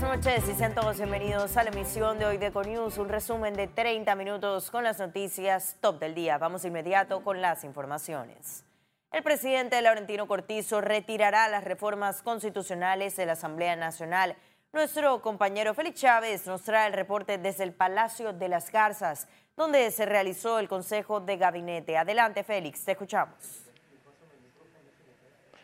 buenas 0.00 0.24
noches 0.24 0.48
y 0.48 0.54
sean 0.54 0.74
todos 0.74 0.96
bienvenidos 0.96 1.54
a 1.58 1.64
la 1.64 1.70
emisión 1.70 2.18
de 2.18 2.24
hoy 2.24 2.38
de 2.38 2.46
Econews, 2.46 2.96
un 2.96 3.10
resumen 3.10 3.52
de 3.52 3.66
30 3.66 4.14
minutos 4.14 4.70
con 4.70 4.84
las 4.84 4.98
noticias 4.98 5.76
top 5.82 5.98
del 5.98 6.14
día. 6.14 6.38
Vamos 6.38 6.64
inmediato 6.64 7.22
con 7.22 7.42
las 7.42 7.62
informaciones. 7.62 8.64
El 9.10 9.22
presidente 9.22 9.82
Laurentino 9.82 10.26
Cortizo 10.26 10.80
retirará 10.80 11.46
las 11.48 11.64
reformas 11.64 12.22
constitucionales 12.22 13.16
de 13.16 13.26
la 13.26 13.32
Asamblea 13.32 13.76
Nacional. 13.76 14.34
Nuestro 14.72 15.20
compañero 15.20 15.74
Félix 15.74 16.00
Chávez 16.00 16.46
nos 16.46 16.62
trae 16.62 16.86
el 16.86 16.94
reporte 16.94 17.36
desde 17.36 17.64
el 17.64 17.74
Palacio 17.74 18.32
de 18.32 18.48
las 18.48 18.72
Garzas, 18.72 19.28
donde 19.56 19.90
se 19.90 20.06
realizó 20.06 20.58
el 20.58 20.68
Consejo 20.68 21.20
de 21.20 21.36
Gabinete. 21.36 21.98
Adelante, 21.98 22.44
Félix, 22.44 22.82
te 22.82 22.92
escuchamos. 22.92 23.71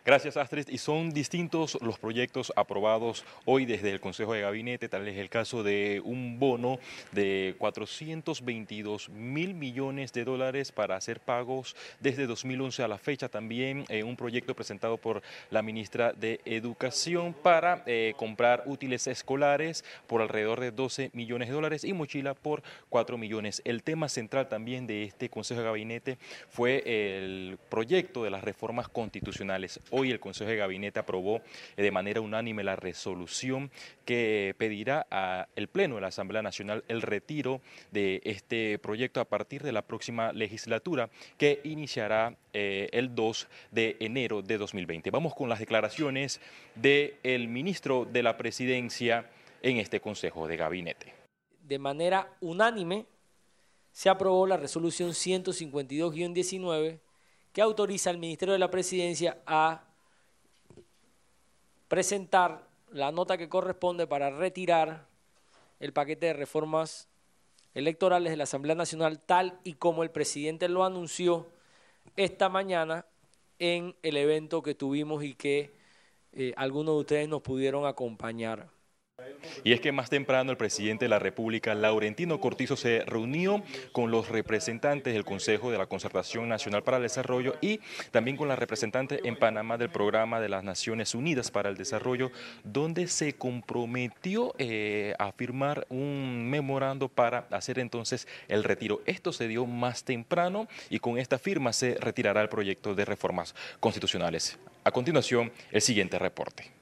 Gracias, 0.08 0.38
Astrid. 0.38 0.68
Y 0.70 0.78
son 0.78 1.10
distintos 1.10 1.76
los 1.82 1.98
proyectos 1.98 2.50
aprobados 2.56 3.26
hoy 3.44 3.66
desde 3.66 3.90
el 3.90 4.00
Consejo 4.00 4.32
de 4.32 4.40
Gabinete, 4.40 4.88
tal 4.88 5.06
es 5.06 5.18
el 5.18 5.28
caso 5.28 5.62
de 5.62 6.00
un 6.02 6.38
bono 6.38 6.78
de 7.12 7.54
422 7.58 9.10
mil 9.10 9.52
millones 9.52 10.14
de 10.14 10.24
dólares 10.24 10.72
para 10.72 10.96
hacer 10.96 11.20
pagos 11.20 11.76
desde 12.00 12.26
2011 12.26 12.82
a 12.82 12.88
la 12.88 12.96
fecha. 12.96 13.28
También 13.28 13.84
eh, 13.90 14.02
un 14.02 14.16
proyecto 14.16 14.54
presentado 14.54 14.96
por 14.96 15.20
la 15.50 15.60
ministra 15.60 16.14
de 16.14 16.40
Educación 16.46 17.34
para 17.34 17.82
eh, 17.84 18.14
comprar 18.16 18.62
útiles 18.64 19.06
escolares 19.08 19.84
por 20.06 20.22
alrededor 20.22 20.60
de 20.60 20.70
12 20.70 21.10
millones 21.12 21.48
de 21.48 21.54
dólares 21.54 21.84
y 21.84 21.92
mochila 21.92 22.32
por 22.32 22.62
4 22.88 23.18
millones. 23.18 23.60
El 23.66 23.82
tema 23.82 24.08
central 24.08 24.48
también 24.48 24.86
de 24.86 25.04
este 25.04 25.28
Consejo 25.28 25.60
de 25.60 25.66
Gabinete 25.66 26.18
fue 26.48 26.82
el 26.86 27.58
proyecto 27.68 28.24
de 28.24 28.30
las 28.30 28.42
reformas 28.42 28.88
constitucionales. 28.88 29.82
Hoy 29.98 30.12
el 30.12 30.20
Consejo 30.20 30.48
de 30.48 30.56
Gabinete 30.56 31.00
aprobó 31.00 31.42
eh, 31.76 31.82
de 31.82 31.90
manera 31.90 32.20
unánime 32.20 32.62
la 32.62 32.76
resolución 32.76 33.72
que 34.04 34.54
pedirá 34.56 35.00
al 35.10 35.66
Pleno 35.66 35.96
de 35.96 36.02
la 36.02 36.06
Asamblea 36.06 36.40
Nacional 36.40 36.84
el 36.86 37.02
retiro 37.02 37.60
de 37.90 38.20
este 38.22 38.78
proyecto 38.78 39.20
a 39.20 39.24
partir 39.24 39.64
de 39.64 39.72
la 39.72 39.82
próxima 39.82 40.32
legislatura 40.32 41.10
que 41.36 41.60
iniciará 41.64 42.36
eh, 42.52 42.88
el 42.92 43.16
2 43.16 43.48
de 43.72 43.96
enero 43.98 44.40
de 44.40 44.56
2020. 44.58 45.10
Vamos 45.10 45.34
con 45.34 45.48
las 45.48 45.58
declaraciones 45.58 46.40
del 46.76 47.48
ministro 47.48 48.04
de 48.04 48.22
la 48.22 48.36
Presidencia 48.36 49.28
en 49.62 49.78
este 49.78 50.00
Consejo 50.00 50.46
de 50.46 50.56
Gabinete. 50.56 51.12
De 51.60 51.80
manera 51.80 52.36
unánime 52.40 53.06
se 53.90 54.08
aprobó 54.08 54.46
la 54.46 54.58
resolución 54.58 55.10
152-19 55.10 57.00
que 57.52 57.62
autoriza 57.62 58.10
al 58.10 58.18
Ministerio 58.18 58.52
de 58.52 58.60
la 58.60 58.70
Presidencia 58.70 59.38
a 59.44 59.87
presentar 61.88 62.66
la 62.90 63.12
nota 63.12 63.36
que 63.36 63.48
corresponde 63.48 64.06
para 64.06 64.30
retirar 64.30 65.06
el 65.80 65.92
paquete 65.92 66.26
de 66.26 66.32
reformas 66.32 67.08
electorales 67.74 68.30
de 68.30 68.36
la 68.36 68.44
Asamblea 68.44 68.74
Nacional 68.74 69.20
tal 69.20 69.58
y 69.64 69.74
como 69.74 70.02
el 70.02 70.10
presidente 70.10 70.68
lo 70.68 70.84
anunció 70.84 71.46
esta 72.16 72.48
mañana 72.48 73.06
en 73.58 73.94
el 74.02 74.16
evento 74.16 74.62
que 74.62 74.74
tuvimos 74.74 75.24
y 75.24 75.34
que 75.34 75.72
eh, 76.32 76.52
algunos 76.56 76.94
de 76.94 77.00
ustedes 77.00 77.28
nos 77.28 77.42
pudieron 77.42 77.86
acompañar. 77.86 78.68
Y 79.64 79.72
es 79.72 79.80
que 79.80 79.92
más 79.92 80.10
temprano 80.10 80.50
el 80.50 80.56
presidente 80.56 81.04
de 81.04 81.08
la 81.08 81.18
República, 81.18 81.74
Laurentino 81.74 82.40
Cortizo, 82.40 82.76
se 82.76 83.04
reunió 83.06 83.62
con 83.92 84.10
los 84.10 84.28
representantes 84.28 85.14
del 85.14 85.24
Consejo 85.24 85.70
de 85.70 85.78
la 85.78 85.86
Concertación 85.86 86.48
Nacional 86.48 86.82
para 86.82 86.98
el 86.98 87.02
Desarrollo 87.02 87.54
y 87.60 87.80
también 88.10 88.36
con 88.36 88.48
la 88.48 88.56
representante 88.56 89.20
en 89.24 89.36
Panamá 89.36 89.78
del 89.78 89.90
Programa 89.90 90.40
de 90.40 90.48
las 90.48 90.64
Naciones 90.64 91.14
Unidas 91.14 91.50
para 91.50 91.68
el 91.68 91.76
Desarrollo, 91.76 92.30
donde 92.64 93.08
se 93.08 93.34
comprometió 93.34 94.54
eh, 94.58 95.14
a 95.18 95.32
firmar 95.32 95.86
un 95.88 96.48
memorando 96.48 97.08
para 97.08 97.46
hacer 97.50 97.78
entonces 97.78 98.28
el 98.48 98.64
retiro. 98.64 99.00
Esto 99.06 99.32
se 99.32 99.48
dio 99.48 99.66
más 99.66 100.04
temprano 100.04 100.68
y 100.90 100.98
con 100.98 101.18
esta 101.18 101.38
firma 101.38 101.72
se 101.72 101.94
retirará 101.94 102.42
el 102.42 102.48
proyecto 102.48 102.94
de 102.94 103.04
reformas 103.04 103.54
constitucionales. 103.80 104.58
A 104.84 104.90
continuación, 104.90 105.52
el 105.70 105.82
siguiente 105.82 106.18
reporte. 106.18 106.72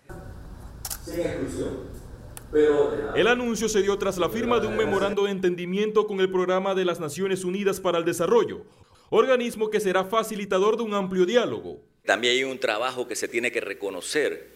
El 3.14 3.26
anuncio 3.26 3.68
se 3.68 3.82
dio 3.82 3.98
tras 3.98 4.18
la 4.18 4.28
firma 4.28 4.60
de 4.60 4.66
un 4.66 4.76
memorando 4.76 5.24
de 5.24 5.30
entendimiento 5.30 6.06
con 6.06 6.20
el 6.20 6.30
Programa 6.30 6.74
de 6.74 6.84
las 6.84 7.00
Naciones 7.00 7.44
Unidas 7.44 7.80
para 7.80 7.98
el 7.98 8.04
Desarrollo, 8.04 8.62
organismo 9.10 9.70
que 9.70 9.80
será 9.80 10.04
facilitador 10.04 10.76
de 10.76 10.82
un 10.82 10.94
amplio 10.94 11.26
diálogo. 11.26 11.80
También 12.04 12.34
hay 12.34 12.44
un 12.44 12.58
trabajo 12.58 13.06
que 13.08 13.16
se 13.16 13.28
tiene 13.28 13.52
que 13.52 13.60
reconocer 13.60 14.48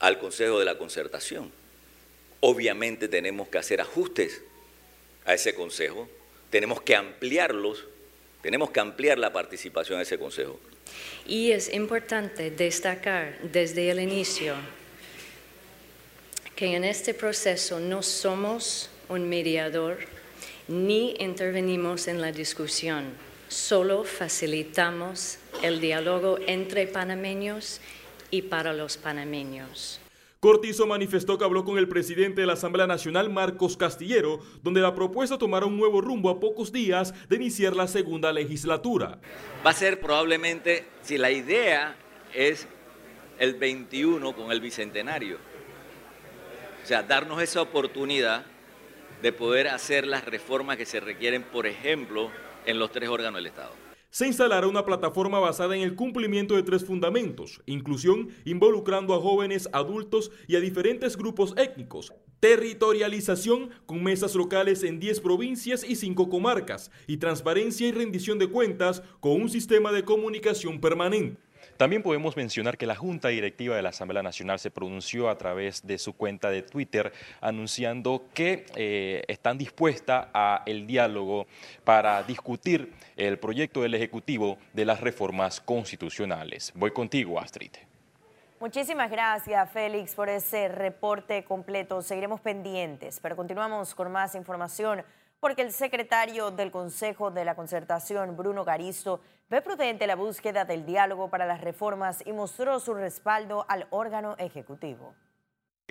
al 0.00 0.18
Consejo 0.18 0.58
de 0.58 0.64
la 0.64 0.78
Concertación. 0.78 1.50
Obviamente 2.40 3.06
tenemos 3.06 3.48
que 3.48 3.58
hacer 3.58 3.80
ajustes 3.80 4.42
a 5.26 5.34
ese 5.34 5.54
Consejo, 5.54 6.08
tenemos 6.50 6.80
que 6.82 6.96
ampliarlos, 6.96 7.84
tenemos 8.42 8.70
que 8.70 8.80
ampliar 8.80 9.18
la 9.18 9.32
participación 9.32 9.98
de 9.98 10.04
ese 10.04 10.18
Consejo. 10.18 10.58
Y 11.26 11.52
es 11.52 11.72
importante 11.72 12.50
destacar 12.50 13.38
desde 13.42 13.90
el 13.90 14.00
inicio 14.00 14.54
que 16.60 16.76
en 16.76 16.84
este 16.84 17.14
proceso 17.14 17.80
no 17.80 18.02
somos 18.02 18.90
un 19.08 19.30
mediador 19.30 19.96
ni 20.68 21.14
intervenimos 21.18 22.06
en 22.06 22.20
la 22.20 22.32
discusión, 22.32 23.14
solo 23.48 24.04
facilitamos 24.04 25.38
el 25.62 25.80
diálogo 25.80 26.36
entre 26.46 26.86
panameños 26.86 27.80
y 28.30 28.42
para 28.42 28.74
los 28.74 28.98
panameños. 28.98 30.02
Cortizo 30.38 30.86
manifestó 30.86 31.38
que 31.38 31.46
habló 31.46 31.64
con 31.64 31.78
el 31.78 31.88
presidente 31.88 32.42
de 32.42 32.46
la 32.46 32.52
Asamblea 32.52 32.86
Nacional, 32.86 33.30
Marcos 33.30 33.78
Castillero, 33.78 34.40
donde 34.62 34.82
la 34.82 34.94
propuesta 34.94 35.38
tomará 35.38 35.64
un 35.64 35.78
nuevo 35.78 36.02
rumbo 36.02 36.28
a 36.28 36.40
pocos 36.40 36.70
días 36.70 37.14
de 37.30 37.36
iniciar 37.36 37.74
la 37.74 37.88
segunda 37.88 38.34
legislatura. 38.34 39.18
Va 39.64 39.70
a 39.70 39.72
ser 39.72 39.98
probablemente, 39.98 40.84
si 41.00 41.16
la 41.16 41.30
idea 41.30 41.96
es 42.34 42.68
el 43.38 43.54
21 43.54 44.36
con 44.36 44.52
el 44.52 44.60
bicentenario, 44.60 45.49
sea, 46.90 47.04
darnos 47.04 47.40
esa 47.40 47.62
oportunidad 47.62 48.44
de 49.22 49.32
poder 49.32 49.68
hacer 49.68 50.08
las 50.08 50.24
reformas 50.24 50.76
que 50.76 50.84
se 50.84 50.98
requieren, 50.98 51.44
por 51.44 51.68
ejemplo, 51.68 52.32
en 52.66 52.80
los 52.80 52.90
tres 52.90 53.08
órganos 53.08 53.38
del 53.38 53.46
Estado. 53.46 53.70
Se 54.10 54.26
instalará 54.26 54.66
una 54.66 54.84
plataforma 54.84 55.38
basada 55.38 55.76
en 55.76 55.82
el 55.82 55.94
cumplimiento 55.94 56.56
de 56.56 56.64
tres 56.64 56.84
fundamentos, 56.84 57.60
inclusión 57.66 58.30
involucrando 58.44 59.14
a 59.14 59.20
jóvenes, 59.20 59.68
adultos 59.72 60.32
y 60.48 60.56
a 60.56 60.60
diferentes 60.60 61.16
grupos 61.16 61.54
étnicos, 61.56 62.12
territorialización 62.40 63.70
con 63.86 64.02
mesas 64.02 64.34
locales 64.34 64.82
en 64.82 64.98
10 64.98 65.20
provincias 65.20 65.84
y 65.88 65.94
5 65.94 66.28
comarcas, 66.28 66.90
y 67.06 67.18
transparencia 67.18 67.86
y 67.86 67.92
rendición 67.92 68.40
de 68.40 68.48
cuentas 68.48 69.04
con 69.20 69.40
un 69.40 69.48
sistema 69.48 69.92
de 69.92 70.04
comunicación 70.04 70.80
permanente. 70.80 71.49
También 71.80 72.02
podemos 72.02 72.36
mencionar 72.36 72.76
que 72.76 72.84
la 72.84 72.94
Junta 72.94 73.28
Directiva 73.28 73.74
de 73.74 73.80
la 73.80 73.88
Asamblea 73.88 74.22
Nacional 74.22 74.58
se 74.58 74.70
pronunció 74.70 75.30
a 75.30 75.38
través 75.38 75.86
de 75.86 75.96
su 75.96 76.12
cuenta 76.12 76.50
de 76.50 76.60
Twitter 76.60 77.10
anunciando 77.40 78.26
que 78.34 78.66
eh, 78.76 79.24
están 79.28 79.56
dispuestas 79.56 80.26
a 80.34 80.62
el 80.66 80.86
diálogo 80.86 81.46
para 81.82 82.22
discutir 82.22 82.92
el 83.16 83.38
proyecto 83.38 83.80
del 83.80 83.94
Ejecutivo 83.94 84.58
de 84.74 84.84
las 84.84 85.00
reformas 85.00 85.58
constitucionales. 85.58 86.70
Voy 86.74 86.90
contigo, 86.90 87.40
Astrid. 87.40 87.70
Muchísimas 88.60 89.10
gracias, 89.10 89.72
Félix, 89.72 90.14
por 90.14 90.28
ese 90.28 90.68
reporte 90.68 91.44
completo. 91.44 92.02
Seguiremos 92.02 92.42
pendientes, 92.42 93.20
pero 93.22 93.36
continuamos 93.36 93.94
con 93.94 94.12
más 94.12 94.34
información 94.34 95.02
porque 95.40 95.62
el 95.62 95.72
secretario 95.72 96.50
del 96.50 96.70
Consejo 96.70 97.30
de 97.30 97.46
la 97.46 97.54
Concertación, 97.54 98.36
Bruno 98.36 98.66
Garisto, 98.66 99.22
ve 99.50 99.60
prudente 99.60 100.06
la 100.06 100.14
búsqueda 100.14 100.64
del 100.64 100.86
diálogo 100.86 101.28
para 101.28 101.44
las 101.44 101.60
reformas 101.60 102.22
y 102.24 102.32
mostró 102.32 102.78
su 102.78 102.94
respaldo 102.94 103.66
al 103.68 103.88
órgano 103.90 104.36
ejecutivo 104.38 105.14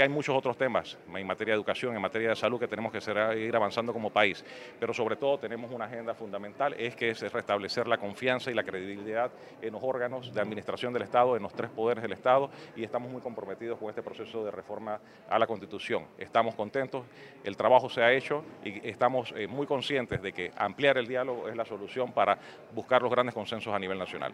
hay 0.03 0.09
muchos 0.09 0.35
otros 0.35 0.57
temas 0.57 0.97
en 1.13 1.27
materia 1.27 1.53
de 1.53 1.57
educación, 1.57 1.95
en 1.95 2.01
materia 2.01 2.29
de 2.29 2.35
salud 2.35 2.59
que 2.59 2.67
tenemos 2.67 2.91
que 2.91 2.99
ir 3.39 3.55
avanzando 3.55 3.93
como 3.93 4.09
país, 4.09 4.43
pero 4.79 4.93
sobre 4.93 5.15
todo 5.15 5.37
tenemos 5.37 5.71
una 5.71 5.85
agenda 5.85 6.13
fundamental, 6.13 6.73
es 6.77 6.95
que 6.95 7.09
es 7.09 7.21
restablecer 7.31 7.87
la 7.87 7.97
confianza 7.97 8.51
y 8.51 8.53
la 8.53 8.63
credibilidad 8.63 9.31
en 9.61 9.73
los 9.73 9.83
órganos 9.83 10.33
de 10.33 10.41
administración 10.41 10.93
del 10.93 11.03
Estado, 11.03 11.35
en 11.35 11.43
los 11.43 11.53
tres 11.53 11.69
poderes 11.69 12.01
del 12.01 12.13
Estado, 12.13 12.49
y 12.75 12.83
estamos 12.83 13.11
muy 13.11 13.21
comprometidos 13.21 13.79
con 13.79 13.89
este 13.89 14.01
proceso 14.01 14.43
de 14.43 14.51
reforma 14.51 14.99
a 15.29 15.39
la 15.39 15.47
Constitución. 15.47 16.05
Estamos 16.17 16.55
contentos, 16.55 17.05
el 17.43 17.57
trabajo 17.57 17.89
se 17.89 18.01
ha 18.01 18.11
hecho 18.11 18.43
y 18.63 18.87
estamos 18.87 19.33
eh, 19.35 19.47
muy 19.47 19.65
conscientes 19.65 20.21
de 20.21 20.31
que 20.33 20.51
ampliar 20.57 20.97
el 20.97 21.07
diálogo 21.07 21.49
es 21.49 21.55
la 21.55 21.65
solución 21.65 22.11
para 22.11 22.37
buscar 22.73 23.01
los 23.01 23.11
grandes 23.11 23.33
consensos 23.33 23.73
a 23.73 23.79
nivel 23.79 23.97
nacional. 23.97 24.33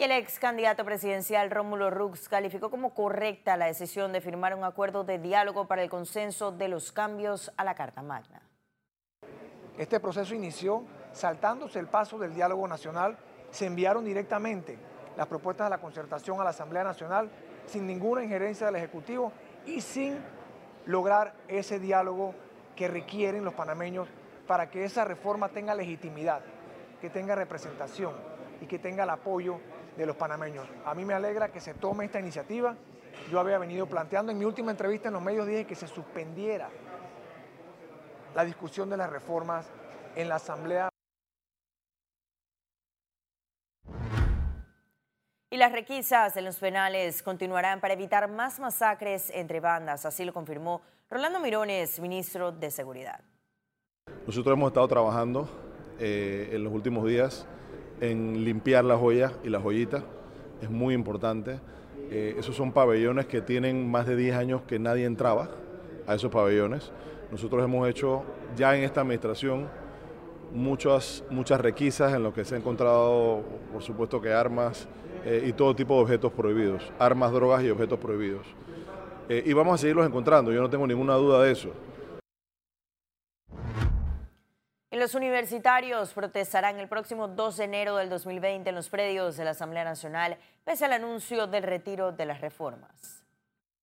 Y 0.00 0.04
el 0.04 0.12
ex 0.12 0.38
candidato 0.38 0.82
presidencial 0.82 1.50
Rómulo 1.50 1.90
Rux 1.90 2.26
calificó 2.30 2.70
como 2.70 2.94
correcta 2.94 3.58
la 3.58 3.66
decisión 3.66 4.14
de 4.14 4.22
firmar 4.22 4.54
un 4.54 4.64
acuerdo 4.64 5.04
de 5.04 5.18
diálogo 5.18 5.66
para 5.66 5.82
el 5.82 5.90
consenso 5.90 6.52
de 6.52 6.68
los 6.68 6.90
cambios 6.90 7.52
a 7.58 7.64
la 7.64 7.74
Carta 7.74 8.00
Magna. 8.00 8.40
Este 9.76 10.00
proceso 10.00 10.34
inició 10.34 10.84
saltándose 11.12 11.78
el 11.78 11.86
paso 11.86 12.18
del 12.18 12.34
diálogo 12.34 12.66
nacional, 12.66 13.18
se 13.50 13.66
enviaron 13.66 14.02
directamente 14.02 14.78
las 15.18 15.26
propuestas 15.26 15.66
de 15.66 15.76
la 15.76 15.82
concertación 15.82 16.40
a 16.40 16.44
la 16.44 16.50
Asamblea 16.50 16.82
Nacional 16.82 17.28
sin 17.66 17.86
ninguna 17.86 18.24
injerencia 18.24 18.64
del 18.64 18.76
Ejecutivo 18.76 19.34
y 19.66 19.82
sin 19.82 20.16
lograr 20.86 21.34
ese 21.46 21.78
diálogo 21.78 22.34
que 22.74 22.88
requieren 22.88 23.44
los 23.44 23.52
panameños 23.52 24.08
para 24.46 24.70
que 24.70 24.82
esa 24.82 25.04
reforma 25.04 25.50
tenga 25.50 25.74
legitimidad, 25.74 26.40
que 27.02 27.10
tenga 27.10 27.34
representación 27.34 28.14
y 28.62 28.66
que 28.66 28.78
tenga 28.78 29.04
el 29.04 29.10
apoyo 29.10 29.60
de 30.00 30.06
los 30.06 30.16
panameños. 30.16 30.66
A 30.86 30.94
mí 30.94 31.04
me 31.04 31.12
alegra 31.12 31.52
que 31.52 31.60
se 31.60 31.74
tome 31.74 32.06
esta 32.06 32.18
iniciativa. 32.18 32.74
Yo 33.30 33.38
había 33.38 33.58
venido 33.58 33.86
planteando 33.86 34.32
en 34.32 34.38
mi 34.38 34.46
última 34.46 34.70
entrevista 34.70 35.08
en 35.08 35.14
los 35.14 35.22
medios, 35.22 35.46
dije 35.46 35.66
que 35.66 35.74
se 35.74 35.86
suspendiera 35.86 36.70
la 38.34 38.44
discusión 38.44 38.88
de 38.88 38.96
las 38.96 39.10
reformas 39.10 39.66
en 40.16 40.28
la 40.28 40.36
Asamblea. 40.36 40.88
Y 45.52 45.56
las 45.56 45.72
requisas 45.72 46.34
en 46.36 46.44
los 46.46 46.56
penales 46.56 47.22
continuarán 47.22 47.80
para 47.80 47.94
evitar 47.94 48.28
más 48.30 48.58
masacres 48.58 49.30
entre 49.34 49.60
bandas, 49.60 50.06
así 50.06 50.24
lo 50.24 50.32
confirmó 50.32 50.80
Rolando 51.10 51.40
Mirones, 51.40 52.00
ministro 52.00 52.52
de 52.52 52.70
Seguridad. 52.70 53.20
Nosotros 54.26 54.56
hemos 54.56 54.68
estado 54.68 54.88
trabajando 54.88 55.48
eh, 55.98 56.50
en 56.52 56.64
los 56.64 56.72
últimos 56.72 57.04
días 57.06 57.46
en 58.00 58.44
limpiar 58.44 58.84
las 58.84 58.98
joyas 58.98 59.32
y 59.44 59.48
las 59.48 59.62
joyitas, 59.62 60.02
es 60.60 60.70
muy 60.70 60.94
importante. 60.94 61.60
Eh, 62.10 62.36
esos 62.38 62.56
son 62.56 62.72
pabellones 62.72 63.26
que 63.26 63.40
tienen 63.40 63.90
más 63.90 64.06
de 64.06 64.16
10 64.16 64.36
años 64.36 64.62
que 64.66 64.78
nadie 64.78 65.04
entraba 65.04 65.50
a 66.06 66.14
esos 66.14 66.30
pabellones. 66.30 66.90
Nosotros 67.30 67.62
hemos 67.62 67.88
hecho 67.88 68.24
ya 68.56 68.76
en 68.76 68.82
esta 68.82 69.02
administración 69.02 69.68
muchas, 70.52 71.24
muchas 71.30 71.60
requisas 71.60 72.12
en 72.14 72.22
lo 72.22 72.32
que 72.32 72.44
se 72.44 72.54
ha 72.54 72.58
encontrado, 72.58 73.42
por 73.72 73.82
supuesto 73.82 74.20
que 74.20 74.32
armas 74.32 74.88
eh, 75.24 75.44
y 75.46 75.52
todo 75.52 75.74
tipo 75.76 75.94
de 75.96 76.02
objetos 76.02 76.32
prohibidos, 76.32 76.90
armas, 76.98 77.32
drogas 77.32 77.62
y 77.62 77.70
objetos 77.70 77.98
prohibidos. 77.98 78.46
Eh, 79.28 79.44
y 79.46 79.52
vamos 79.52 79.74
a 79.74 79.78
seguirlos 79.78 80.06
encontrando, 80.06 80.52
yo 80.52 80.60
no 80.60 80.68
tengo 80.68 80.86
ninguna 80.86 81.14
duda 81.14 81.44
de 81.44 81.52
eso. 81.52 81.70
Y 84.92 84.96
los 84.96 85.14
universitarios 85.14 86.12
protestarán 86.12 86.80
el 86.80 86.88
próximo 86.88 87.28
2 87.28 87.58
de 87.58 87.64
enero 87.64 87.96
del 87.96 88.08
2020 88.08 88.70
en 88.70 88.74
los 88.74 88.88
predios 88.88 89.36
de 89.36 89.44
la 89.44 89.50
Asamblea 89.50 89.84
Nacional, 89.84 90.36
pese 90.64 90.84
al 90.84 90.92
anuncio 90.92 91.46
del 91.46 91.62
retiro 91.62 92.10
de 92.10 92.26
las 92.26 92.40
reformas. 92.40 93.22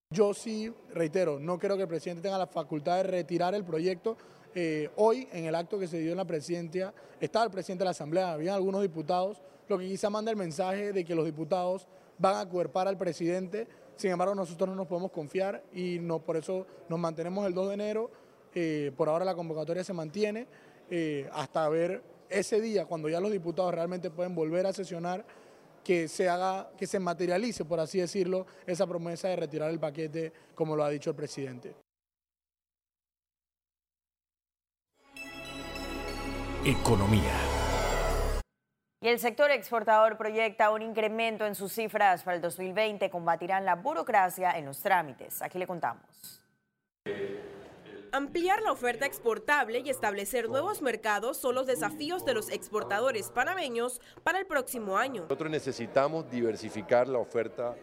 Yo 0.10 0.34
sí, 0.34 0.74
reitero, 0.94 1.40
no 1.40 1.60
creo 1.60 1.78
que 1.78 1.84
el 1.84 1.88
presidente 1.88 2.24
tenga 2.24 2.38
la 2.38 2.48
facultad 2.48 2.98
de 2.98 3.04
retirar 3.04 3.56
el 3.56 3.64
proyecto. 3.64 4.18
Eh, 4.54 4.90
hoy, 4.98 5.30
en 5.32 5.46
el 5.46 5.56
acto 5.56 5.80
que 5.80 5.88
se 5.88 6.00
dio 6.00 6.12
en 6.12 6.18
la 6.18 6.26
presidencia, 6.26 6.94
estaba 7.22 7.46
el 7.46 7.52
presidente 7.52 7.84
de 7.84 7.86
la 7.86 7.92
Asamblea, 7.92 8.34
había 8.34 8.54
algunos 8.54 8.82
diputados, 8.82 9.42
lo 9.70 9.78
que 9.78 9.88
quizá 9.88 10.10
manda 10.10 10.30
el 10.30 10.38
mensaje 10.38 10.92
de 10.92 11.06
que 11.06 11.16
los 11.16 11.24
diputados 11.24 11.88
van 12.18 12.36
a 12.36 12.50
cuerpar 12.50 12.90
al 12.90 12.98
presidente. 12.98 13.66
Sin 13.96 14.12
embargo, 14.12 14.36
nosotros 14.36 14.68
no 14.68 14.76
nos 14.76 14.88
podemos 14.88 15.12
confiar 15.12 15.64
y 15.72 16.00
por 16.00 16.36
eso 16.36 16.68
nos 16.90 17.00
mantenemos 17.00 17.48
el 17.48 17.54
2 17.54 17.70
de 17.70 17.74
enero. 17.74 18.12
Eh, 18.56 18.92
por 18.98 19.08
ahora 19.08 19.24
la 19.24 19.36
convocatoria 19.36 19.84
se 19.84 19.94
mantiene 19.94 20.48
eh, 20.90 21.30
hasta 21.34 21.68
ver 21.70 22.02
ese 22.30 22.62
día, 22.62 22.86
cuando 22.86 23.10
ya 23.10 23.20
los 23.20 23.32
diputados 23.32 23.74
realmente 23.74 24.10
pueden 24.10 24.36
volver 24.36 24.66
a 24.66 24.74
sesionar, 24.74 25.26
que 25.84 26.08
se 26.08 26.28
haga, 26.28 26.70
que 26.78 26.86
se 26.86 27.00
materialice, 27.00 27.64
por 27.64 27.80
así 27.80 28.00
decirlo, 28.00 28.46
esa 28.66 28.86
promesa 28.86 29.30
de 29.30 29.38
retirar 29.38 29.70
el 29.70 29.80
paquete, 29.80 30.34
como 30.54 30.76
lo 30.76 30.84
ha 30.84 30.90
dicho 30.90 31.12
el 31.12 31.16
presidente. 31.16 31.76
Economía. 36.66 37.34
Y 39.00 39.08
el 39.08 39.20
sector 39.20 39.52
exportador 39.52 40.18
proyecta 40.18 40.72
un 40.72 40.82
incremento 40.82 41.46
en 41.46 41.56
sus 41.56 41.72
cifras 41.72 42.24
para 42.24 42.36
el 42.36 42.42
2020. 42.42 43.10
Combatirán 43.10 43.64
la 43.64 43.76
burocracia 43.76 44.58
en 44.58 44.66
los 44.66 44.82
trámites. 44.82 45.42
Aquí 45.42 45.60
le 45.60 45.68
contamos. 45.68 46.42
Ampliar 48.18 48.64
la 48.64 48.72
oferta 48.72 49.06
exportable 49.06 49.84
y 49.86 49.92
establecer 49.92 50.50
nuevos 50.50 50.82
mercados 50.82 51.38
son 51.38 51.54
los 51.54 51.68
desafíos 51.68 52.26
de 52.26 52.34
los 52.34 52.50
exportadores 52.50 53.30
panameños 53.30 54.02
para 54.24 54.40
el 54.40 54.48
próximo 54.48 54.98
año. 54.98 55.22
Nosotros 55.22 55.52
necesitamos 55.52 56.28
diversificar 56.32 57.08
la 57.08 57.20
oferta 57.20 57.76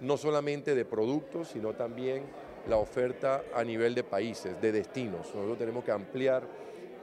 no 0.00 0.16
solamente 0.16 0.74
de 0.74 0.84
productos, 0.84 1.50
sino 1.50 1.74
también 1.74 2.24
la 2.68 2.76
oferta 2.76 3.44
a 3.54 3.62
nivel 3.62 3.94
de 3.94 4.02
países, 4.02 4.60
de 4.60 4.72
destinos. 4.72 5.32
Nosotros 5.32 5.56
tenemos 5.56 5.84
que 5.84 5.92
ampliar, 5.92 6.42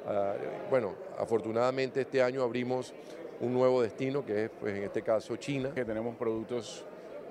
ah, 0.06 0.34
bueno, 0.70 0.96
afortunadamente 1.18 2.02
este 2.02 2.22
año 2.22 2.44
abrimos 2.44 2.94
un 3.40 3.54
nuevo 3.54 3.82
destino 3.82 4.26
que 4.26 4.44
es, 4.44 4.52
pues, 4.60 4.76
en 4.76 4.84
este 4.84 5.02
caso, 5.02 5.38
China. 5.38 5.72
Que 5.74 5.86
tenemos 5.86 6.14
productos 6.18 6.84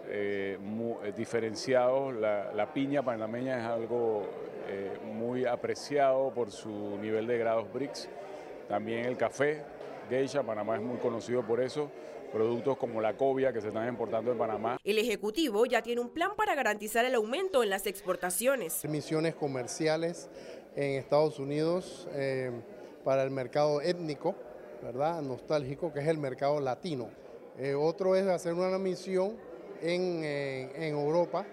eh, 0.08 0.58
muy, 0.60 0.96
eh, 1.04 1.12
diferenciados. 1.16 2.14
La, 2.14 2.70
piña 2.72 3.02
panameña 3.02 3.58
es 3.58 3.64
algo 3.64 4.22
eh, 4.68 4.98
muy 5.04 5.46
apreciado 5.46 6.32
por 6.34 6.50
su 6.50 6.98
nivel 6.98 7.26
de 7.26 7.38
grados 7.38 7.72
BRICS. 7.72 8.08
También 8.68 9.04
el 9.06 9.16
café, 9.16 9.62
Geisha, 10.08 10.42
Panamá 10.42 10.76
es 10.76 10.82
muy 10.82 10.98
conocido 10.98 11.42
por 11.42 11.60
eso. 11.60 11.90
Productos 12.32 12.76
como 12.78 13.00
la 13.00 13.16
cobia 13.16 13.52
que 13.52 13.60
se 13.60 13.68
están 13.68 13.88
importando 13.88 14.32
en 14.32 14.38
Panamá. 14.38 14.78
El 14.82 14.98
Ejecutivo 14.98 15.66
ya 15.66 15.82
tiene 15.82 16.00
un 16.00 16.10
plan 16.10 16.32
para 16.36 16.54
garantizar 16.56 17.04
el 17.04 17.14
aumento 17.14 17.62
en 17.62 17.70
las 17.70 17.86
exportaciones. 17.86 18.84
Misiones 18.88 19.36
comerciales 19.36 20.28
en 20.74 20.98
Estados 20.98 21.38
Unidos 21.38 22.08
para 23.04 23.22
el 23.22 23.30
mercado 23.30 23.80
étnico 23.80 24.34
¿verdad? 24.82 25.22
nostálgico, 25.22 25.92
que 25.92 26.00
es 26.00 26.08
el 26.08 26.18
mercado 26.18 26.60
latino. 26.60 27.08
Eh, 27.58 27.74
otro 27.74 28.16
es 28.16 28.26
hacer 28.26 28.52
una 28.52 28.78
misión 28.78 29.36
en, 29.84 30.25
eh, 30.25 30.70
en, 30.75 30.94
Europa 30.94 31.46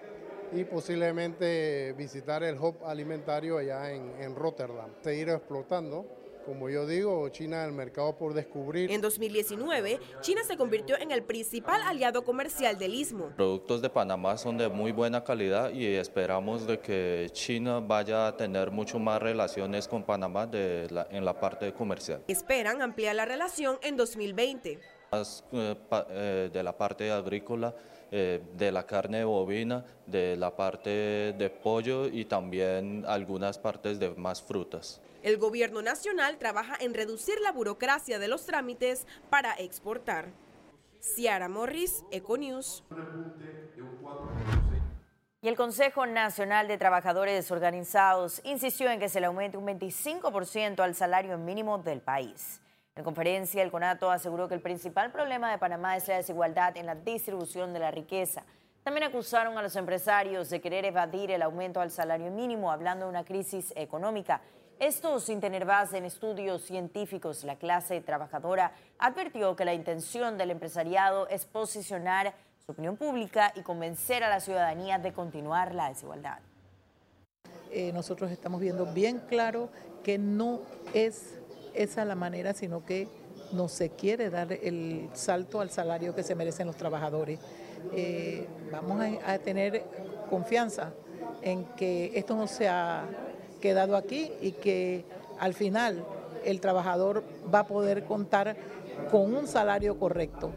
y 0.52 0.64
posiblemente 0.64 1.92
visitar 1.96 2.42
el 2.42 2.58
hub 2.58 2.76
alimentario 2.84 3.58
allá 3.58 3.92
en, 3.92 4.10
en 4.20 4.34
Rotterdam. 4.34 4.90
Seguir 5.02 5.28
explotando 5.28 6.06
como 6.44 6.68
yo 6.68 6.86
digo, 6.86 7.28
China 7.28 7.62
es 7.62 7.68
el 7.68 7.72
mercado 7.74 8.16
por 8.16 8.34
descubrir. 8.34 8.90
En 8.90 9.00
2019, 9.00 10.00
China 10.20 10.42
se 10.44 10.56
convirtió 10.56 10.98
en 10.98 11.10
el 11.10 11.22
principal 11.22 11.80
aliado 11.82 12.24
comercial 12.24 12.78
del 12.78 12.94
istmo. 12.94 13.30
Productos 13.36 13.80
de 13.80 13.88
Panamá 13.88 14.36
son 14.36 14.58
de 14.58 14.68
muy 14.68 14.92
buena 14.92 15.22
calidad 15.22 15.70
y 15.70 15.86
esperamos 15.86 16.66
de 16.66 16.80
que 16.80 17.28
China 17.32 17.80
vaya 17.80 18.26
a 18.26 18.36
tener 18.36 18.70
mucho 18.70 18.98
más 18.98 19.22
relaciones 19.22 19.86
con 19.86 20.02
Panamá 20.02 20.46
de 20.46 20.88
en 21.10 21.24
la 21.24 21.38
parte 21.38 21.72
comercial. 21.72 22.22
Esperan 22.26 22.82
ampliar 22.82 23.14
la 23.14 23.24
relación 23.24 23.78
en 23.82 23.96
2020. 23.96 24.80
Más, 25.12 25.44
eh, 25.52 25.76
eh, 26.08 26.50
de 26.50 26.62
la 26.62 26.72
parte 26.72 27.10
agrícola, 27.10 27.74
eh, 28.10 28.40
de 28.54 28.72
la 28.72 28.86
carne 28.86 29.24
bovina, 29.24 29.84
de 30.06 30.36
la 30.38 30.56
parte 30.56 31.34
de 31.36 31.50
pollo 31.50 32.06
y 32.06 32.24
también 32.24 33.04
algunas 33.06 33.58
partes 33.58 33.98
de 33.98 34.08
más 34.14 34.40
frutas. 34.42 35.02
El 35.22 35.36
gobierno 35.36 35.82
nacional 35.82 36.38
trabaja 36.38 36.78
en 36.80 36.94
reducir 36.94 37.38
la 37.42 37.52
burocracia 37.52 38.18
de 38.18 38.26
los 38.26 38.46
trámites 38.46 39.06
para 39.28 39.52
exportar. 39.52 40.30
Ciara 40.98 41.50
Morris, 41.50 42.04
Econews. 42.10 42.82
Y 45.42 45.48
el 45.48 45.56
Consejo 45.56 46.06
Nacional 46.06 46.68
de 46.68 46.78
Trabajadores 46.78 47.50
Organizados 47.50 48.40
insistió 48.44 48.90
en 48.90 48.98
que 48.98 49.10
se 49.10 49.20
le 49.20 49.26
aumente 49.26 49.58
un 49.58 49.66
25% 49.66 50.80
al 50.80 50.94
salario 50.94 51.36
mínimo 51.36 51.76
del 51.76 52.00
país. 52.00 52.62
En 52.94 53.04
conferencia, 53.04 53.62
el 53.62 53.70
CONATO 53.70 54.10
aseguró 54.10 54.48
que 54.48 54.54
el 54.54 54.60
principal 54.60 55.10
problema 55.10 55.50
de 55.50 55.58
Panamá 55.58 55.96
es 55.96 56.08
la 56.08 56.16
desigualdad 56.16 56.76
en 56.76 56.86
la 56.86 56.94
distribución 56.94 57.72
de 57.72 57.80
la 57.80 57.90
riqueza. 57.90 58.44
También 58.82 59.04
acusaron 59.04 59.56
a 59.56 59.62
los 59.62 59.76
empresarios 59.76 60.50
de 60.50 60.60
querer 60.60 60.84
evadir 60.84 61.30
el 61.30 61.42
aumento 61.42 61.80
al 61.80 61.90
salario 61.90 62.30
mínimo, 62.30 62.70
hablando 62.70 63.06
de 63.06 63.10
una 63.10 63.24
crisis 63.24 63.72
económica 63.76 64.40
esto 64.82 65.20
sin 65.20 65.40
tener 65.40 65.64
base 65.64 65.98
en 65.98 66.04
estudios 66.04 66.62
científicos, 66.62 67.44
la 67.44 67.54
clase 67.54 68.00
trabajadora 68.00 68.72
advirtió 68.98 69.54
que 69.54 69.64
la 69.64 69.74
intención 69.74 70.36
del 70.36 70.50
empresariado 70.50 71.28
es 71.28 71.44
posicionar 71.44 72.34
su 72.66 72.72
opinión 72.72 72.96
pública 72.96 73.52
y 73.54 73.62
convencer 73.62 74.24
a 74.24 74.28
la 74.28 74.40
ciudadanía 74.40 74.98
de 74.98 75.12
continuar 75.12 75.72
la 75.72 75.88
desigualdad. 75.88 76.40
Eh, 77.70 77.92
nosotros 77.92 78.32
estamos 78.32 78.60
viendo 78.60 78.84
bien 78.86 79.20
claro 79.20 79.68
que 80.02 80.18
no 80.18 80.62
es 80.94 81.38
esa 81.74 82.04
la 82.04 82.14
manera, 82.14 82.54
sino 82.54 82.84
que 82.84 83.08
no 83.52 83.68
se 83.68 83.90
quiere 83.90 84.30
dar 84.30 84.52
el 84.52 85.08
salto 85.12 85.60
al 85.60 85.70
salario 85.70 86.14
que 86.14 86.22
se 86.22 86.34
merecen 86.34 86.66
los 86.66 86.76
trabajadores. 86.76 87.38
Eh, 87.92 88.46
vamos 88.70 89.00
a, 89.00 89.32
a 89.32 89.38
tener 89.38 89.84
confianza 90.30 90.92
en 91.42 91.64
que 91.76 92.12
esto 92.14 92.36
no 92.36 92.46
sea 92.46 93.04
quedado 93.60 93.96
aquí 93.96 94.32
y 94.40 94.52
que 94.52 95.04
al 95.38 95.54
final 95.54 96.04
el 96.44 96.60
trabajador 96.60 97.24
va 97.52 97.60
a 97.60 97.66
poder 97.66 98.04
contar 98.04 98.56
con 99.10 99.34
un 99.34 99.46
salario 99.46 99.98
correcto. 99.98 100.52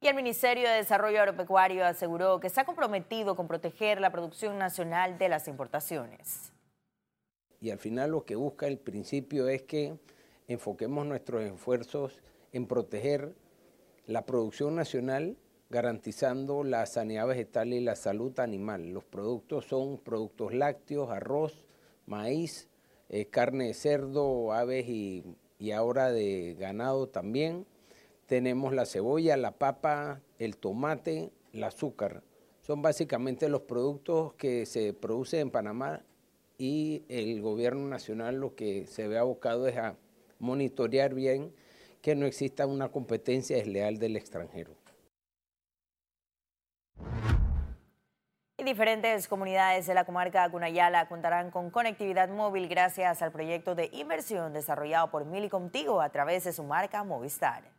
Y 0.00 0.06
el 0.06 0.14
Ministerio 0.14 0.68
de 0.68 0.76
Desarrollo 0.76 1.18
Agropecuario 1.20 1.84
aseguró 1.84 2.38
que 2.38 2.48
se 2.48 2.60
ha 2.60 2.64
comprometido 2.64 3.34
con 3.34 3.48
proteger 3.48 4.00
la 4.00 4.10
producción 4.10 4.56
nacional 4.56 5.18
de 5.18 5.28
las 5.28 5.48
importaciones. 5.48 6.52
Y 7.60 7.70
al 7.70 7.78
final 7.78 8.12
lo 8.12 8.24
que 8.24 8.36
busca 8.36 8.66
el 8.66 8.78
principio 8.78 9.48
es 9.48 9.62
que 9.62 9.96
enfoquemos 10.46 11.06
nuestros 11.06 11.42
esfuerzos 11.42 12.22
en 12.52 12.66
proteger 12.66 13.34
la 14.06 14.24
producción 14.24 14.74
nacional 14.74 15.36
garantizando 15.70 16.64
la 16.64 16.86
sanidad 16.86 17.26
vegetal 17.26 17.72
y 17.74 17.80
la 17.80 17.94
salud 17.94 18.38
animal. 18.40 18.90
Los 18.90 19.04
productos 19.04 19.66
son 19.66 19.98
productos 19.98 20.54
lácteos, 20.54 21.10
arroz, 21.10 21.64
maíz, 22.06 22.68
eh, 23.10 23.26
carne 23.26 23.66
de 23.66 23.74
cerdo, 23.74 24.52
aves 24.52 24.88
y, 24.88 25.24
y 25.58 25.72
ahora 25.72 26.10
de 26.10 26.56
ganado 26.58 27.08
también. 27.08 27.66
Tenemos 28.26 28.72
la 28.72 28.86
cebolla, 28.86 29.36
la 29.36 29.58
papa, 29.58 30.22
el 30.38 30.56
tomate, 30.56 31.30
el 31.52 31.64
azúcar. 31.64 32.22
Son 32.62 32.82
básicamente 32.82 33.48
los 33.48 33.62
productos 33.62 34.34
que 34.34 34.64
se 34.66 34.92
producen 34.94 35.40
en 35.40 35.50
Panamá 35.50 36.04
y 36.58 37.04
el 37.08 37.40
gobierno 37.40 37.88
nacional 37.88 38.40
lo 38.40 38.56
que 38.56 38.86
se 38.86 39.06
ve 39.06 39.16
abocado 39.16 39.68
es 39.68 39.76
a 39.78 39.96
monitorear 40.40 41.14
bien 41.14 41.54
que 42.02 42.16
no 42.16 42.26
exista 42.26 42.66
una 42.66 42.90
competencia 42.90 43.56
desleal 43.56 43.98
del 43.98 44.16
extranjero. 44.16 44.76
Y 48.60 48.64
diferentes 48.64 49.28
comunidades 49.28 49.86
de 49.86 49.94
la 49.94 50.04
comarca 50.04 50.50
Cunayala 50.50 51.08
contarán 51.08 51.52
con 51.52 51.70
conectividad 51.70 52.28
móvil 52.28 52.68
gracias 52.68 53.22
al 53.22 53.30
proyecto 53.30 53.76
de 53.76 53.88
inversión 53.92 54.52
desarrollado 54.52 55.12
por 55.12 55.24
Milicom 55.24 55.70
Tigo 55.70 56.00
a 56.00 56.10
través 56.10 56.42
de 56.42 56.52
su 56.52 56.64
marca 56.64 57.04
Movistar. 57.04 57.70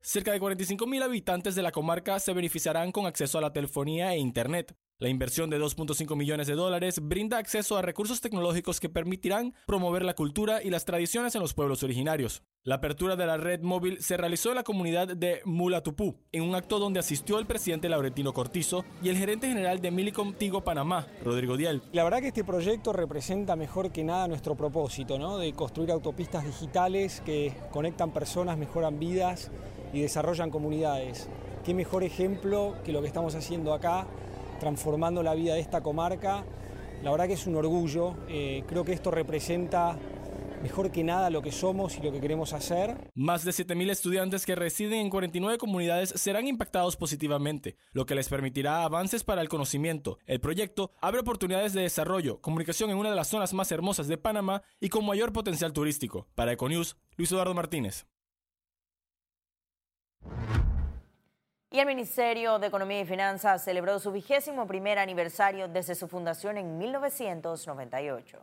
Cerca 0.00 0.32
de 0.32 0.40
45 0.40 0.86
mil 0.86 1.02
habitantes 1.02 1.54
de 1.54 1.62
la 1.62 1.70
comarca 1.70 2.18
se 2.18 2.32
beneficiarán 2.32 2.90
con 2.90 3.06
acceso 3.06 3.38
a 3.38 3.40
la 3.40 3.52
telefonía 3.52 4.12
e 4.12 4.18
Internet. 4.18 4.76
La 4.98 5.10
inversión 5.10 5.50
de 5.50 5.60
2.5 5.60 6.16
millones 6.16 6.46
de 6.46 6.54
dólares 6.54 7.00
brinda 7.02 7.36
acceso 7.36 7.76
a 7.76 7.82
recursos 7.82 8.22
tecnológicos 8.22 8.80
que 8.80 8.88
permitirán 8.88 9.52
promover 9.66 10.02
la 10.02 10.14
cultura 10.14 10.62
y 10.62 10.70
las 10.70 10.86
tradiciones 10.86 11.34
en 11.34 11.42
los 11.42 11.52
pueblos 11.52 11.82
originarios. 11.82 12.42
La 12.62 12.76
apertura 12.76 13.14
de 13.14 13.26
la 13.26 13.36
red 13.36 13.60
móvil 13.60 14.02
se 14.02 14.16
realizó 14.16 14.48
en 14.48 14.54
la 14.54 14.62
comunidad 14.62 15.14
de 15.14 15.42
Mulatupú, 15.44 16.16
en 16.32 16.44
un 16.44 16.54
acto 16.54 16.78
donde 16.78 16.98
asistió 16.98 17.38
el 17.38 17.44
presidente 17.44 17.90
Laurentino 17.90 18.32
Cortizo 18.32 18.86
y 19.02 19.10
el 19.10 19.18
gerente 19.18 19.48
general 19.48 19.82
de 19.82 19.90
Milicom 19.90 20.32
Tigo 20.32 20.64
Panamá, 20.64 21.06
Rodrigo 21.22 21.58
Diel. 21.58 21.82
La 21.92 22.02
verdad 22.02 22.20
que 22.20 22.28
este 22.28 22.42
proyecto 22.42 22.94
representa 22.94 23.54
mejor 23.54 23.92
que 23.92 24.02
nada 24.02 24.26
nuestro 24.28 24.54
propósito, 24.54 25.18
¿no? 25.18 25.36
de 25.36 25.52
construir 25.52 25.90
autopistas 25.90 26.46
digitales 26.46 27.20
que 27.20 27.52
conectan 27.70 28.12
personas, 28.12 28.56
mejoran 28.56 28.98
vidas 28.98 29.50
y 29.92 30.00
desarrollan 30.00 30.48
comunidades. 30.48 31.28
Qué 31.66 31.74
mejor 31.74 32.02
ejemplo 32.02 32.76
que 32.82 32.92
lo 32.92 33.02
que 33.02 33.08
estamos 33.08 33.34
haciendo 33.34 33.74
acá 33.74 34.06
transformando 34.58 35.22
la 35.22 35.34
vida 35.34 35.54
de 35.54 35.60
esta 35.60 35.82
comarca. 35.82 36.44
La 37.02 37.10
verdad 37.10 37.26
que 37.26 37.34
es 37.34 37.46
un 37.46 37.56
orgullo, 37.56 38.14
eh, 38.28 38.64
creo 38.66 38.84
que 38.84 38.92
esto 38.92 39.10
representa 39.10 39.98
mejor 40.62 40.90
que 40.90 41.04
nada 41.04 41.30
lo 41.30 41.42
que 41.42 41.52
somos 41.52 41.96
y 41.96 42.02
lo 42.02 42.10
que 42.10 42.20
queremos 42.20 42.52
hacer. 42.52 43.10
Más 43.14 43.44
de 43.44 43.52
7.000 43.52 43.90
estudiantes 43.90 44.46
que 44.46 44.54
residen 44.54 45.00
en 45.00 45.10
49 45.10 45.58
comunidades 45.58 46.10
serán 46.10 46.48
impactados 46.48 46.96
positivamente, 46.96 47.76
lo 47.92 48.06
que 48.06 48.14
les 48.14 48.28
permitirá 48.28 48.82
avances 48.82 49.22
para 49.22 49.42
el 49.42 49.48
conocimiento. 49.48 50.18
El 50.26 50.40
proyecto 50.40 50.90
abre 51.00 51.20
oportunidades 51.20 51.72
de 51.72 51.82
desarrollo, 51.82 52.40
comunicación 52.40 52.90
en 52.90 52.96
una 52.96 53.10
de 53.10 53.16
las 53.16 53.28
zonas 53.28 53.54
más 53.54 53.70
hermosas 53.70 54.08
de 54.08 54.18
Panamá 54.18 54.62
y 54.80 54.88
con 54.88 55.06
mayor 55.06 55.32
potencial 55.32 55.72
turístico. 55.72 56.26
Para 56.34 56.52
Econews, 56.52 56.96
Luis 57.16 57.30
Eduardo 57.30 57.54
Martínez. 57.54 58.06
Y 61.76 61.78
el 61.78 61.84
Ministerio 61.84 62.58
de 62.58 62.68
Economía 62.68 63.02
y 63.02 63.04
Finanzas 63.04 63.62
celebró 63.62 63.98
su 63.98 64.10
vigésimo 64.10 64.66
primer 64.66 64.98
aniversario 64.98 65.68
desde 65.68 65.94
su 65.94 66.08
fundación 66.08 66.56
en 66.56 66.78
1998. 66.78 68.38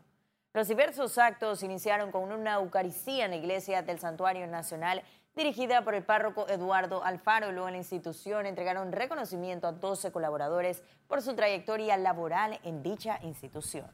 Los 0.53 0.67
diversos 0.67 1.17
actos 1.17 1.63
iniciaron 1.63 2.11
con 2.11 2.31
una 2.31 2.53
Eucaristía 2.53 3.25
en 3.25 3.31
la 3.31 3.37
iglesia 3.37 3.81
del 3.81 3.97
Santuario 3.97 4.45
Nacional 4.45 5.01
dirigida 5.35 5.83
por 5.83 5.95
el 5.95 6.03
párroco 6.03 6.47
Eduardo 6.47 7.03
Alfaro. 7.03 7.51
Luego 7.51 7.69
en 7.69 7.73
la 7.73 7.79
institución 7.79 8.45
entregaron 8.45 8.91
reconocimiento 8.91 9.65
a 9.65 9.71
12 9.71 10.11
colaboradores 10.11 10.83
por 11.07 11.23
su 11.23 11.35
trayectoria 11.35 11.97
laboral 11.97 12.59
en 12.63 12.83
dicha 12.83 13.17
institución. 13.23 13.89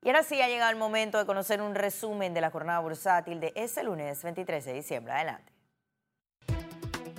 Y 0.00 0.08
ahora 0.08 0.22
sí 0.22 0.40
ha 0.40 0.48
llegado 0.48 0.70
el 0.70 0.78
momento 0.78 1.18
de 1.18 1.26
conocer 1.26 1.60
un 1.60 1.74
resumen 1.74 2.32
de 2.32 2.40
la 2.40 2.50
jornada 2.50 2.78
bursátil 2.78 3.40
de 3.40 3.52
este 3.56 3.82
lunes 3.82 4.22
23 4.22 4.64
de 4.64 4.72
diciembre. 4.72 5.12
Adelante. 5.12 5.57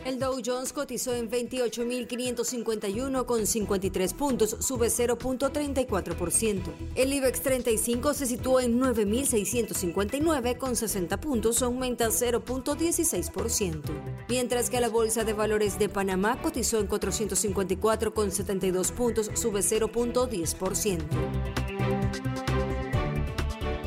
El 0.10 0.18
Dow 0.18 0.42
Jones 0.44 0.74
cotizó 0.74 1.14
en 1.14 1.30
28.551 1.30 3.26
con 3.28 3.46
53 3.46 4.14
puntos, 4.16 4.58
sube 4.60 4.88
0.34%. 4.88 6.64
El 6.96 7.14
IBEX 7.14 7.42
35 7.42 8.16
se 8.16 8.26
situó 8.26 8.60
en 8.60 8.80
9.659 8.80 10.58
con 10.58 10.76
60 10.76 11.22
puntos, 11.22 11.62
aumenta 11.62 12.08
0.16%. 12.08 13.82
Mientras 14.28 14.72
que 14.72 14.82
la 14.82 14.90
Bolsa 14.90 15.24
de 15.24 15.34
Valores 15.34 15.78
de 15.78 15.90
Panamá 15.90 16.42
cotizó 16.42 16.80
en 16.80 16.88
454 16.88 18.12
con 18.12 18.32
72 18.32 18.92
puntos, 18.92 19.30
sube 19.36 19.60
0.10%. 19.60 21.04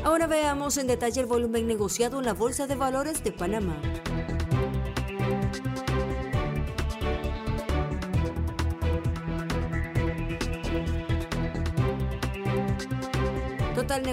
Ahora 0.05 0.27
veamos 0.27 0.77
en 0.77 0.87
detalle 0.87 1.19
el 1.19 1.27
volumen 1.27 1.67
negociado 1.67 2.19
en 2.19 2.25
la 2.25 2.33
Bolsa 2.33 2.65
de 2.65 2.75
Valores 2.75 3.25
de 3.25 3.33
Panamá. 3.33 3.81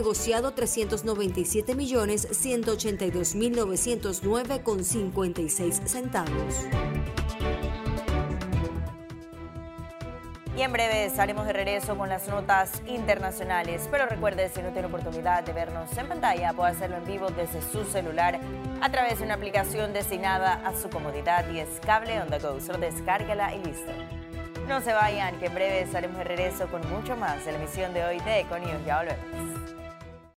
Negociado 0.01 0.53
397 0.53 1.75
millones 1.75 2.27
182 2.31 3.35
mil 3.35 3.55
909 3.55 4.63
con 4.63 4.83
56 4.83 5.83
centavos. 5.85 6.55
Y 10.57 10.63
en 10.63 10.73
breve 10.73 11.05
estaremos 11.05 11.45
de 11.45 11.53
regreso 11.53 11.99
con 11.99 12.09
las 12.09 12.27
notas 12.29 12.81
internacionales. 12.87 13.89
Pero 13.91 14.07
recuerde, 14.07 14.49
si 14.49 14.63
no 14.63 14.71
tiene 14.71 14.89
oportunidad 14.89 15.45
de 15.45 15.53
vernos 15.53 15.95
en 15.99 16.09
pantalla, 16.09 16.55
puede 16.55 16.71
hacerlo 16.71 16.97
en 16.97 17.05
vivo 17.05 17.29
desde 17.29 17.61
su 17.61 17.85
celular 17.85 18.41
a 18.81 18.91
través 18.91 19.19
de 19.19 19.27
una 19.27 19.35
aplicación 19.35 19.93
destinada 19.93 20.67
a 20.67 20.75
su 20.75 20.89
comodidad 20.89 21.45
y 21.53 21.59
es 21.59 21.69
cable 21.85 22.19
on 22.23 22.31
the 22.31 22.39
go. 22.39 22.59
Solo 22.59 22.79
descárgala 22.79 23.55
y 23.55 23.63
listo. 23.65 23.93
No 24.67 24.81
se 24.81 24.95
vayan, 24.95 25.39
que 25.39 25.47
en 25.47 25.55
breve 25.55 25.83
estaremos 25.83 26.17
de 26.17 26.25
regreso 26.25 26.69
con 26.69 26.81
mucho 26.89 27.17
más 27.17 27.47
en 27.47 27.53
la 27.53 27.59
emisión 27.59 27.93
de 27.93 28.03
hoy 28.03 28.19
de 28.21 28.41
Econius. 28.41 28.83
Ya 28.87 28.97
volvemos. 28.97 29.50